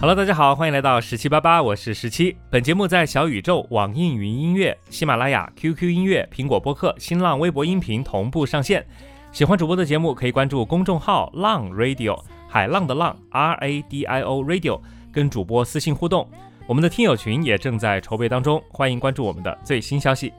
[0.00, 2.36] Hello，大家好，欢迎来到十七八八，我是十七。
[2.50, 8.86] 本节目在小宇宙、网易云音乐、喜马拉雅、QQ 音乐、苹果播客、新浪微博音频同步上线。
[9.32, 12.16] 喜欢主播的节目，可以关注公众号“浪 Radio”，
[12.46, 14.80] 海浪的浪 R A D I O Radio，
[15.12, 16.30] 跟主播私信互动。
[16.68, 20.32] 我们的听友群也正在筹备当中，欢迎关注我们的最新消息。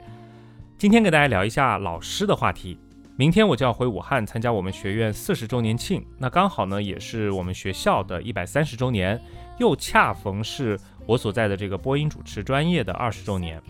[0.78, 2.78] 今天给大家聊一下老师的话题。
[3.20, 9.20] 明天我就要回武汉参加我们学院四十周年庆，那刚好呢也是我们学校的一百三十周年，
[9.58, 13.60] 又恰逢是我所在的这个播音主持专业的二十周年。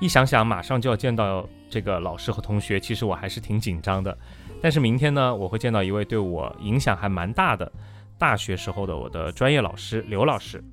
[0.00, 4.16] 一想想马上就要见到这个老师和同学，其实我还是挺紧张的。
[4.62, 7.70] 但是明天呢，我会见到一位对我影响还蛮大的
[8.16, 10.64] 大学时候的我的专业老师刘老师。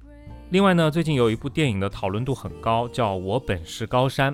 [0.52, 4.34] 另外呢，最近有一部电影的讨论度很高，叫我本是高山。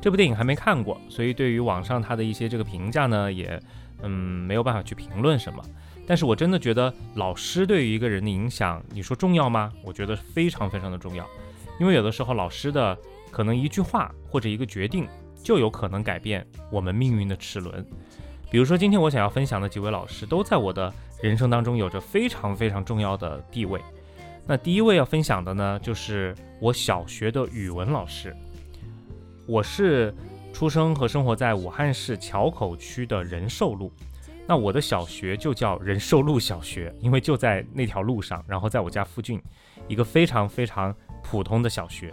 [0.00, 3.60] 这部电影还没看过，所以对于网上他的一些这个评价呢，也
[4.02, 5.62] 嗯没有办法去评论什么。
[6.06, 9.72] 但是我真的觉得老师对于一个人的影响，你说重要吗？
[9.82, 11.26] 我觉得非常非常的重要，
[11.80, 12.96] 因为有的时候老师的
[13.32, 15.08] 可能一句话或者一个决定，
[15.42, 17.84] 就有可能改变我们命运的齿轮。
[18.48, 23.80] 比如说今天我想要分享的几位老师，都在我的人生当中有着非常非常重要的地位。
[24.46, 28.32] 那第一位要分享的呢，就是我小学的语文老师。
[29.46, 30.12] 我是
[30.52, 33.92] 出生和生活在武汉市硚口区的仁寿路，
[34.44, 39.40] 那我的小学就叫仁寿路小学，因为就在那条路上，然后在我家附近，
[39.86, 42.12] 一个非常非常普通的小学。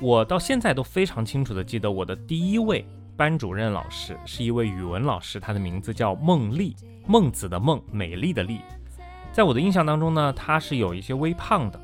[0.00, 8.60] 我到现在都非常清楚的记得我的第一位班主任老师是一位语文老师，他的名字叫孟丽，孟子的孟，美丽的丽。
[9.32, 11.80] 在我的印象当中呢，他是有一些微胖的，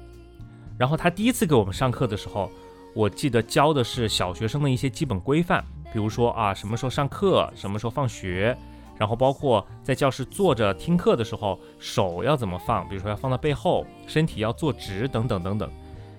[0.78, 2.48] 然后他第一次给我们上课的时候。
[2.96, 8.56] 我记得教的是小学生的一些基本规范，比如说啊，什么时候上课，什么时候放学，
[8.96, 15.70] 然后包括在教室坐着听课的时候，手要怎么放，比如说要放到背后，身体要坐直，等等等等。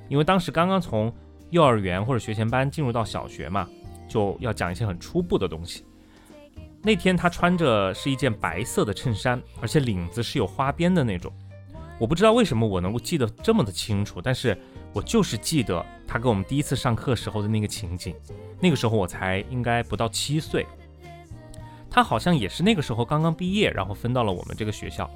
[0.07, 1.11] 因为当时刚刚从
[1.49, 3.67] 幼儿园或者学前班进入到小学嘛，
[4.07, 5.83] 就要讲一些很初步的东西。
[6.83, 11.33] 那天他穿着是一件白色的衬衫，而且领子是有花边的那种。
[11.97, 14.55] 我不知道为什么我能够记得这么的清楚，但是。
[14.97, 18.15] 我就是记得他给我们第一次上课时候的那个情景，
[18.59, 20.65] 那个时候我才应该不到七岁，
[21.87, 25.07] 他好像也是那个时候刚刚毕业，然后分到了我们这个学校，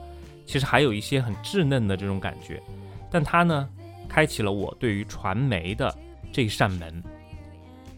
[0.45, 2.61] 其实还有一些很稚嫩的这种感觉，
[3.09, 3.67] 但他呢，
[4.07, 5.91] 开启了我对于传媒的
[6.31, 7.03] 这一扇门。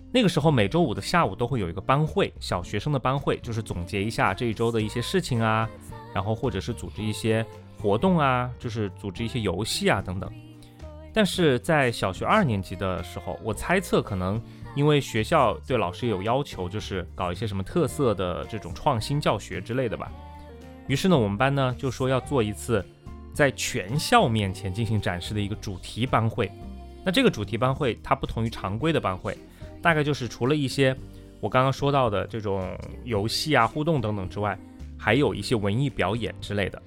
[0.10, 5.70] 那个时候每周五的下午都会有一个班会，小学生的班会，就是总结一下这一周的一些事情啊，
[6.16, 7.46] 然后或者是组织一些
[7.78, 10.32] 活动啊，就是组织一些游戏啊等等。
[11.14, 14.42] 但是在小学二年级的时候，我猜测可能
[14.76, 20.12] 因为学校对老师有要求，就是搞一些什么特色的这种创新教学之类的吧。
[20.88, 22.84] 于是呢，我们班呢就说要做一次
[23.34, 26.52] 在全校面前进行展示的一个主题班会。
[27.06, 29.38] 那这个主题班会它不同于常规的班会，
[29.82, 30.96] 大概就是除了一些
[31.40, 34.58] 我刚刚说到的这种游戏啊、互动等等之外，
[34.98, 36.82] 还有一些文艺表演之类的。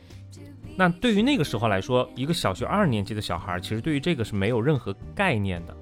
[0.79, 5.75] 那对于那个时候来说，一个小学二年级的小孩，其实对于这个是没有任何概念的。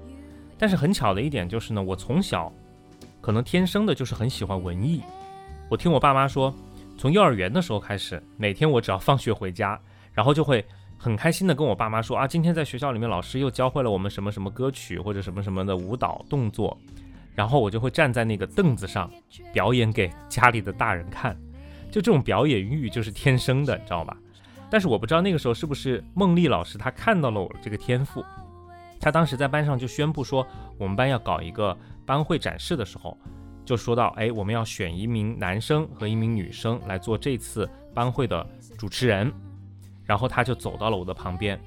[0.57, 2.49] 但是很巧的一点就是呢，我从小
[3.19, 5.01] 可能天生的就是很喜欢文艺。
[5.69, 6.53] 我听我爸妈说，
[6.97, 9.77] 从幼儿园的时候开始，每天我只要放学回家，
[10.13, 10.63] 然后就会
[10.97, 16.77] 很开心的跟我爸妈说啊，今天在学校里面老师又教会了我们什么什么歌曲或者什么什么的舞蹈动作，
[17.33, 19.11] 然后我就会站在那个凳子上
[19.51, 21.37] 表演给家里的大人看。
[21.91, 24.15] 就这种表演欲就是天生的，你知道吧？
[24.75, 28.21] 但是我不知道那个时候是不是孟丽老师他看到了我这个天赋，
[28.99, 30.45] 他当时在班上就宣布说，
[30.77, 33.17] 我们班要搞一个班会展示的时候，
[33.63, 38.45] 就说到，哎，我们要选一名男生和一名女生来做这次班会的
[38.77, 39.31] 主持人，
[40.03, 41.57] 然后他就走到了我的旁边，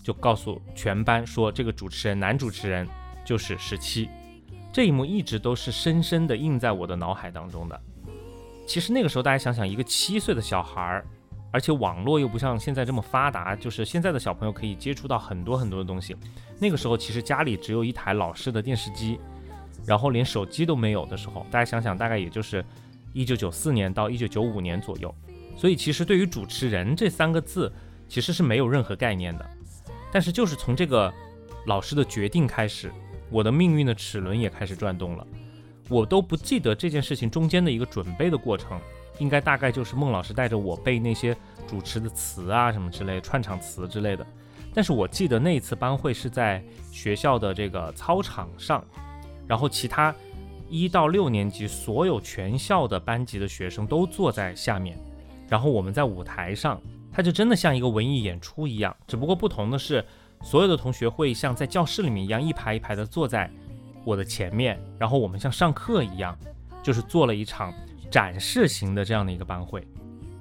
[0.00, 2.86] 就告诉全班说，这个主持人男主持人
[3.24, 4.08] 就是十七，
[4.72, 7.80] 这一幕一直都是深深的印在我的脑海当中的。
[8.68, 11.04] 其实那个时候大家想想，一个七岁的小孩儿。
[11.52, 16.16] 而且网络又不像现在这么发达，就是现在的小朋友可以接触到很多很多的东西。
[16.58, 19.20] 那个时候其实家里只有一台老式的电视机，
[19.86, 22.64] 然后连手机都没有的时候，大家想想，大概也就是
[23.12, 25.14] 一九九四年到一九九五年左右。
[25.54, 27.70] 所以其实对于主持人这三个字，
[28.08, 29.46] 其实是没有任何概念的。
[30.10, 31.12] 但是就是从这个
[31.66, 32.90] 老师的决定开始，
[33.30, 35.26] 我的命运的齿轮也开始转动了。
[35.88, 38.80] 我都不记得这件事情中间的一个准备的过程。
[39.18, 41.36] 应该大概就是孟老师带着我背那些
[41.66, 44.26] 主持的词啊什么之类串场词之类的，
[44.74, 48.84] 但是我记得那次班会是在学校的这个操场上，
[49.46, 50.14] 然后其他
[50.68, 54.98] 一到六年级所有全校的班级的学生都坐在下面，
[55.48, 56.80] 然后我们在舞台上，
[57.12, 60.04] 它就真的像一个文艺演出一样，只不过不同的是，
[60.42, 63.50] 所有的同学会像在教室里面一样一排一排的坐在
[64.04, 66.36] 我的前面，然后我们像上课一样，
[66.82, 67.72] 就是做了一场
[68.12, 69.82] 展示型的这样的一个班会。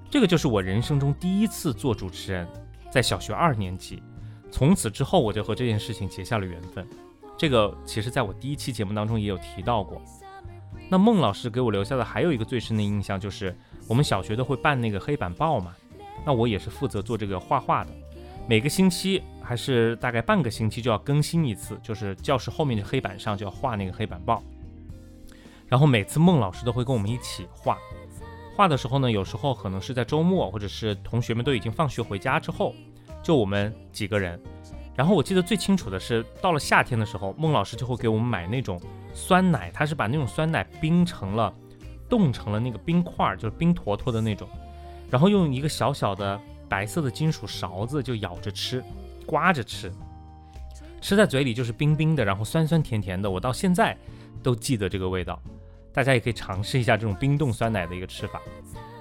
[0.10, 2.46] 这个就是我人生中第一次做主持人，
[2.92, 4.04] 在小学二年级。
[4.52, 6.86] 从此之后，我就和这件事情结下了缘分。
[7.38, 10.02] 这个其实在我第一期节目当中也有提到过。
[10.90, 13.58] 那孟老师给我留下的还有一个最深的印象，就是
[13.88, 15.74] 我们小学都会办那个黑板报嘛，
[16.26, 17.92] 那我也是负责做这个画画的。
[18.50, 24.44] 每个星期还是大概半个星期就要更新一次，就是教室后面的黑板上就要画那个黑板报。
[25.72, 27.78] 然后每次孟老师都会跟我们一起画，
[28.58, 32.76] 画的时候呢，有时候可能是在周末，或者是同学们都已经放学回家之后。
[33.24, 34.38] 就我们几个人，
[34.96, 38.82] 然后我记得最清楚的是，到了夏天的时候，孟老师就会给我们买那种
[39.14, 41.54] 酸奶，他是把那种酸奶冰成了，
[42.10, 44.50] 冻成了那个冰块，就是冰坨坨的那种，
[45.10, 48.84] 然后用一个小小的白色的金属勺子就咬着吃，
[49.26, 49.90] 刮着吃，
[51.00, 53.96] 吃在嘴里就是冰冰的，然后酸酸甜甜的，我到现在
[54.42, 55.40] 都记得这个味道，
[55.94, 58.42] 大家也可以尝试一下这种冰冻酸奶的一个吃法，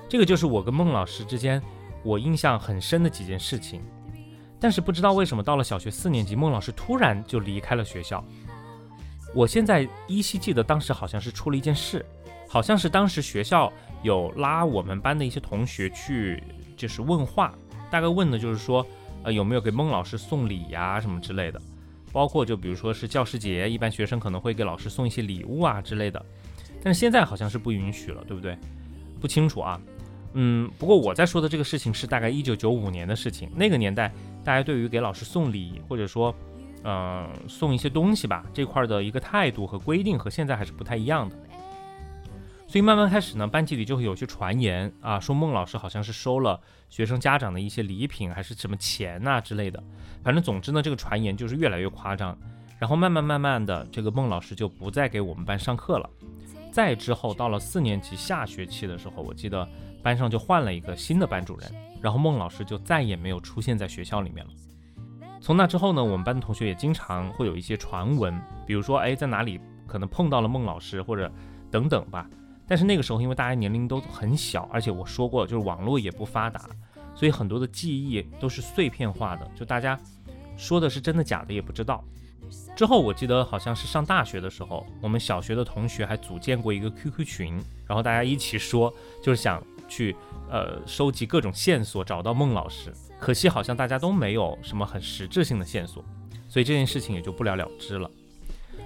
[0.09, 1.63] 这个就是我跟孟老师之间
[2.03, 3.83] 我印象很深的几件事情。
[4.59, 8.23] 但是不知道为什么，到了小学四年级，孟老师突然就离开了学校。
[9.35, 12.05] 我现在依稀记得，当时好像是出了一件事，
[12.47, 13.73] 好像是当时学校
[14.03, 16.43] 有拉我们班的一些同学去，
[16.77, 17.55] 就是问话，
[17.91, 18.85] 大概问的就是说，
[19.23, 21.63] 呃，有没有给孟老师送礼呀什么之类的，
[22.13, 26.23] 包括就比如说是教师节，一般学生可能会给老师送一些礼物啊之类的，
[26.83, 28.57] 但是现在好像是不允许了，对不对？
[29.21, 29.81] 不清楚啊。
[30.33, 34.13] 嗯，不过我在说的这个事情是大概一九九五年的事情，那个年代
[34.45, 36.35] 大家对于给老师送礼或者说，
[36.85, 41.37] 嗯，送一些东西吧这块的一个态度和规定和现在还是不太一样的。
[42.69, 49.83] 所以慢慢开始呢，班级里就会有些传言啊，说孟老师好像是收了学生家长的一些礼品，还是什么钱呐之类的。
[50.23, 52.39] 反正总之呢，这个传言就是越来越夸张。
[52.79, 56.09] 然后慢慢慢慢的，这个孟老师就不再给我们班上课了。
[56.71, 59.69] 再之后到了四年级下学期的时候，我记得。
[60.03, 61.71] 班上就换了一个新的班主任，
[62.01, 64.53] 然后孟老师就再也没有出现在学校里面了。
[65.43, 71.31] 从那之后呢，我们班的同学也经常会有一些传闻，比如说，哎，在哪里可能碰到了孟老师，或者
[71.71, 72.27] 等等吧。
[72.67, 76.63] 但是那个时候，因为大家年龄都很小，而且我说过，就是网络也不发达，
[77.15, 80.01] 所以很多的记忆都是碎片化的，就大家
[80.57, 82.03] 说的是真的假的也不知道。
[82.77, 87.55] 之后我记得好像是上大学的时候，我们小学的同学还组建过一个 QQ 群，
[87.87, 88.93] 然后大家一起说，
[89.23, 89.63] 就是想。
[89.93, 90.15] 去
[90.49, 92.93] 呃收集各种线索，找到孟老师。
[93.19, 96.01] 可惜好像大家都没有什么很实质性的线索，
[96.49, 98.09] 所以这件事情也就不了了之了。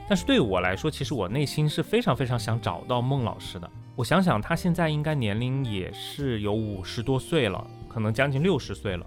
[0.08, 3.70] 但是对我来说，其实我内心是非常非常想找到孟老师的。
[3.94, 9.04] 我想想，他现在应该年龄也是有五十多岁了，可能将近六十岁了，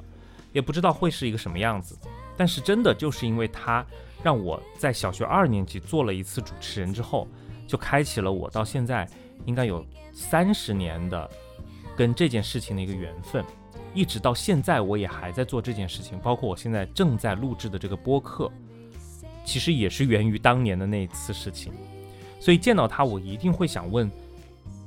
[0.53, 1.97] 也不知道会是一个什么样子。
[2.37, 3.85] 但是真的就是因为他
[4.23, 7.27] 让我在小学二年级做了一次主持人之后，
[7.67, 9.05] 就开启了我到现在
[9.45, 11.29] 应该有三十年的。
[11.97, 13.43] 跟这件事情的一个缘分，
[13.91, 18.51] 一直到现在我也还在做这件事情，包括我现在正在录制的这个播客，
[19.43, 21.73] 其实也是源于当年的那一次事情。
[22.39, 24.11] 所以见到他，我一定会想问，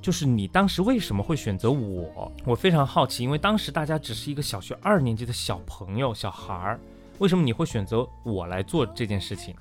[0.01, 2.31] 就是你当时为什么会选择我？
[2.45, 6.81] 我非常好奇，因为当时大家只是一个小学二年级的小朋友、小孩儿，
[7.21, 9.55] 为什么你会选择我来做这件事情？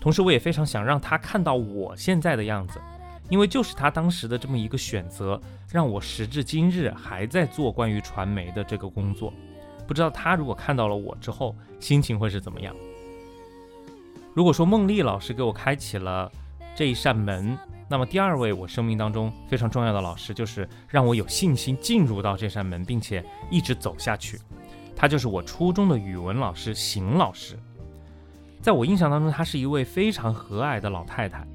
[0.00, 2.80] 同时，我也非常想让他看到我现在的样子。
[3.30, 5.40] 因为就是他当时的这么一个选择，
[5.70, 9.32] 让我时至今日还在做关于传媒的这个工作。
[9.86, 12.74] 不知道他如果看到了我之后，心情会是怎么样？
[14.34, 16.30] 如果说孟丽老师给我开启了
[16.74, 17.56] 这一扇门，
[17.88, 24.38] 那么第二位我生命当中非常重要的老师，就是让我有信心进入到这扇门，并且一直走下去。
[25.04, 27.58] 他就是我初中的语文老师邢老师。
[28.62, 31.46] 在我印象当中，她是一位非常和蔼的老太太。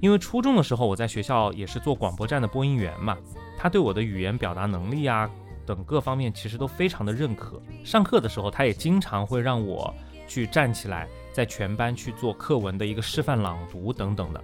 [0.00, 3.18] 因为初中的时候，我在学校也是做广播站的播音员嘛，
[3.58, 5.28] 她对我的语言表达能力啊
[5.66, 7.60] 等各方面其实都非常的认可。
[7.84, 9.92] 上课的时候，她也经常会让我
[10.28, 14.40] 去站起来，在全班去做课文的一个示范朗读等等的。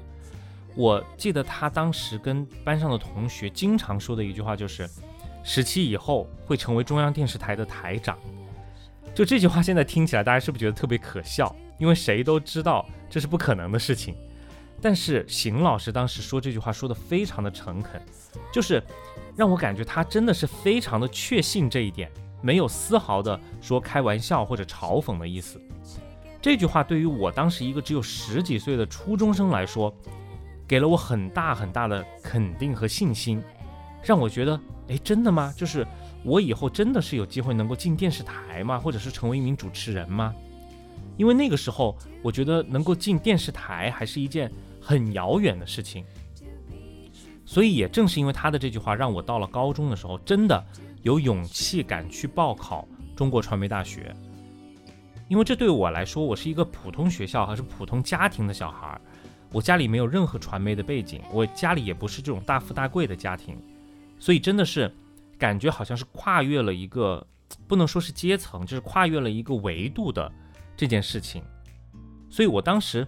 [0.75, 4.91] 我记得她当时跟班上的同学经常说的一句话就是
[5.45, 8.19] ：“十七以后会成为中央电视台的台长。”
[9.21, 11.55] 就这句话现在听起来，大家是不是觉得特别可笑？
[11.77, 14.17] 因为谁都知道这是不可能的事情。
[14.81, 18.01] 但是邢老师当时说这句话说的非常的诚恳，
[18.51, 18.83] 就是
[19.37, 22.11] 让我感觉他真的是非常的确信这一点，
[22.41, 25.61] 没有丝毫的说开玩笑或者嘲讽的意思。
[26.41, 29.95] 这句话对于我当时一个只有十几岁的初中生来说，
[30.67, 33.43] 给了我很大很大的肯定和信心，
[34.03, 34.59] 让我觉得，
[34.89, 35.53] 哎，真的吗？
[35.55, 35.87] 就是
[36.23, 38.79] 我以后真的是有机会能够进电视台吗？
[38.79, 40.35] 或者是成为一名主持人吗？
[41.17, 44.51] 因为那个时候我觉得能够进电视台还是一件
[44.81, 46.05] 很遥远的事情。
[47.45, 50.65] 所以也正是因为他的这句话，让我到了高中的时候，真的
[51.03, 52.87] 有勇气敢去报考
[53.17, 54.15] 中国传媒大学。
[55.27, 59.01] 因为这对我来说，我是一个普通学校还是普通家庭的小孩儿，
[59.53, 63.57] 我家里没有任何传媒的背景，我家里也不是这种大富大贵的家庭，
[64.19, 64.93] 所以真的是
[65.41, 67.27] 感觉好像是跨越了一个，
[67.67, 70.31] 不能说是阶层，就是跨越了一个维度的
[70.77, 71.43] 这件事情。
[72.31, 73.05] 所以我当时。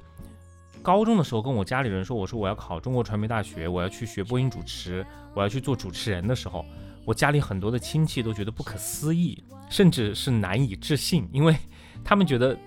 [0.82, 6.64] 高中的时候，跟我家里人说，我说我要考中国传媒大学，我要去学播音主持，我要去做主持人的时候，
[7.04, 11.56] 我家里很多的亲戚都觉得不可思议，甚至是难以置信，因为
[12.02, 12.58] 他们觉得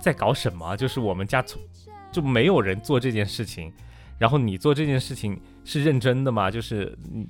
[0.00, 1.62] 在搞什么，就是我们家从
[2.10, 3.72] 就没有人做这件事情，
[4.18, 6.50] 然后你做这件事情是认真的吗？
[6.50, 7.28] 就是你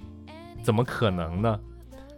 [0.67, 1.61] 怎么可能呢？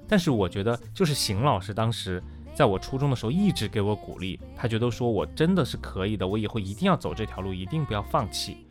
[0.08, 2.22] 但是我觉得，就是邢老师当时。
[2.54, 8.66] 在我初中的时候，一直给我鼓励，他觉得说我真的是可以的，我以后一定要走这条路，一定不要放弃，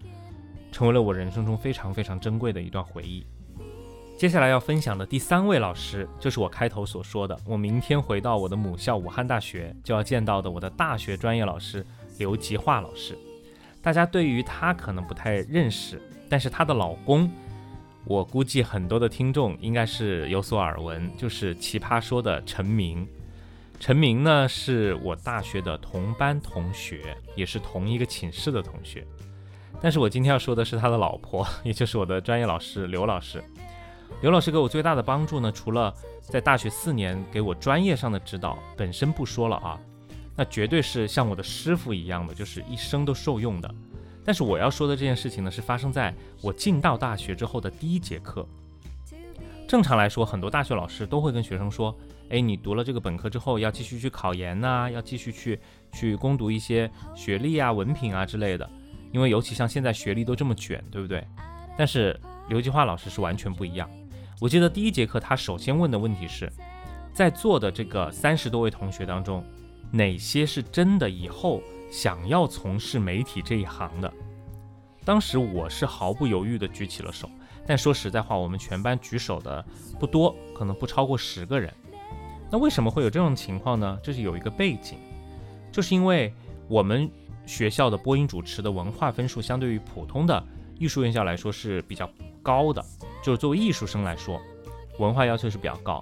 [0.73, 3.25] 成为了我人生中非常非常珍贵的一段回忆。
[4.17, 11.85] 接下来要分享的第三位老师，就是我开头所说的，我明天回到我的母校武汉大学就要见到的我的大学专业老师
[12.17, 13.17] 刘吉化老师。
[13.81, 17.31] 大家对于他可能不太认识，但是他的老公，
[18.09, 23.05] 我估计很多的听众应该是有所耳闻，就是奇葩说的陈明。
[23.81, 29.05] 陈明呢是我大学的同班同学，也是同一个寝室的同学。
[29.81, 33.43] 但是我今天要说的是他的老婆，也就是我的专业老师刘老师。
[34.21, 39.77] 刘老师给我最大的帮助呢，除了在大学四年给我专业上的指导本身不说了啊，
[40.33, 43.75] 那绝对是像我的师傅一样的，就是一生都受用的。
[44.27, 48.45] 但是我要说的这件事情呢，是发生在我进到大学之后的第一节课。
[49.69, 51.97] 正常来说，很多大学老师都会跟学生说。
[52.29, 55.57] 哎，你读了这个本科之后，要继续去考研呐，要继续去
[55.93, 58.69] 去攻读一些学历啊、文凭啊之类的。
[59.13, 61.25] 因为尤其像现在学历都这么卷，对不对？
[61.77, 62.19] 但是
[62.49, 63.89] 刘吉华老师是完全不一样。
[64.41, 66.51] 我记得第一节课他首先问的问题是，
[67.13, 69.41] 在座的这个三十多位同学当中，
[69.89, 74.11] 哪些是真的以后想要从事媒体这一行的？
[75.05, 77.29] 当时我是毫不犹豫地举起了手。
[77.65, 79.63] 但说实在话，我们全班举手的
[79.99, 81.73] 不多，可能不超过十个人。
[82.49, 83.99] 那为什么会有这种情况呢？
[84.01, 84.97] 这是有一个背景，
[85.69, 86.33] 就是因为
[86.69, 87.09] 我们
[87.45, 90.41] 学校的播音主持的文化分数，相对于普通的
[90.79, 92.09] 艺术院校来说是比较
[92.41, 92.81] 高的，
[93.21, 94.39] 就是作为艺术生来说，
[94.97, 96.01] 文化要求是比较高。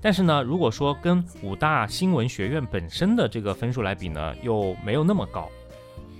[0.00, 5.48] 但是呢，如果说跟武大新闻学院本身的这个分数来比呢，又没有那么高，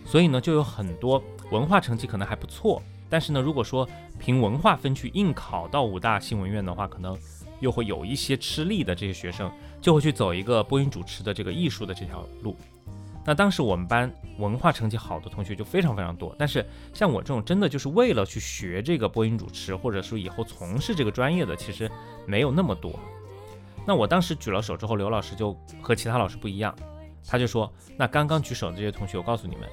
[0.04, 7.16] 所以呢，就有很多文化成绩可能还不错，但是呢，如果说凭文化分去应考到武大新闻院的话，可能。
[7.60, 12.56] 又会有一些吃力的这些学生，就会去走一个播音主持的这个艺术的这条路。
[13.24, 14.08] 那当时我们班
[14.38, 21.90] 文化成绩好的同学就非常非常多，但是像我这种真的就是为了去学这个播音主持，或者说以后从事这个专业的，其实
[22.26, 22.96] 没有那么多。
[23.88, 26.76] 那我当时举了手之后，刘老师就和其他老师不一样，
[27.26, 29.66] 他就说：“那刚刚举手的这些同学，我告诉你们，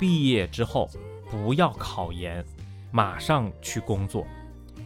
[0.00, 0.90] 毕业之后
[1.30, 2.44] 不要考研，
[2.90, 4.26] 马上去工作。”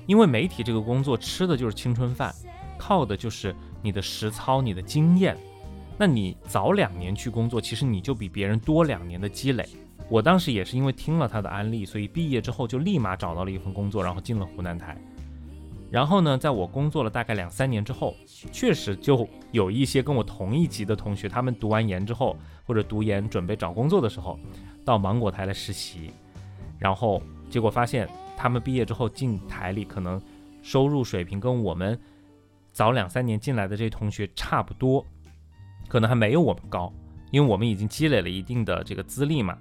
[0.04, 2.34] 因为媒体这个工作吃的就是青春饭，
[2.76, 5.34] 靠的就是你的实操、你的经验。
[5.96, 9.66] 那你早两年去工作，其实你就比别人多两年的积累。
[10.10, 14.94] 我当时也是因为听了他的安利，所以毕业之后就立马找到了一份工作，然后进了湖南台。
[15.90, 18.14] 然后呢，在我工作了大概两三年之后，
[18.52, 24.38] 确实就有一些跟我同一级的同学，他们读完研之后或者读研准备找工作的时候，
[24.84, 26.10] 到芒果台来实习，
[26.78, 28.08] 然后结果发现。
[28.40, 30.22] 他们毕业之后进台里，可能
[30.62, 31.98] 收入水平跟我们
[32.70, 35.04] 早两三年进来的这些同学差不多，
[35.88, 36.92] 可能还没有我们高，
[37.32, 39.58] 因为我们已经积累了一定的这个资历嘛，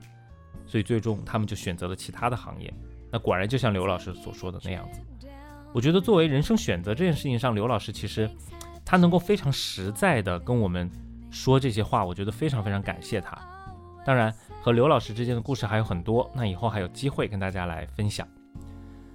[0.67, 2.71] 所以最终他们就选择了其他的行业。
[3.11, 5.01] 那果然就像刘老师所说的那样子，
[5.77, 8.27] 我觉得作为人生选择这件事情上，刘老师其实
[8.83, 10.89] 他能够非常实在的跟我们
[11.29, 13.37] 说这些话，我觉得非常非常感谢他。
[14.03, 18.27] 当然和刘老师之间的故事还有很多，那以后还有机会跟大家来分享。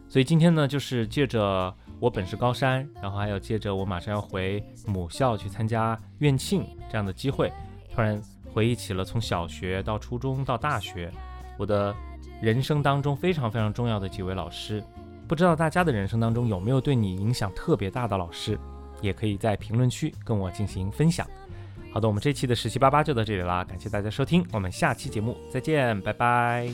[0.08, 7.52] 所以今天呢，就是借着我本是高山，然后还有借着我马上要回母校去参加院庆这样的机会，
[7.92, 8.22] 突然
[8.54, 11.10] 回忆起了从小学到初中到大学，
[11.58, 11.92] 我的
[12.40, 14.80] 人生当中非常非常重要的几位老师。
[15.32, 18.58] 不知道大家的人生当中有没有对你影响特别大的老师，
[19.00, 21.26] 也可以在评论区跟我进行分享。
[21.90, 26.68] 好的，我们这期的十七八八就到这里啦，感谢大家收听，我们下期节目再见，拜拜。